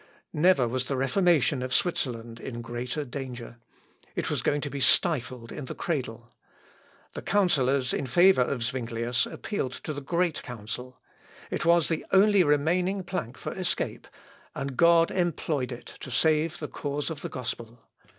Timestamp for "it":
4.15-4.31, 11.51-11.65, 15.71-15.85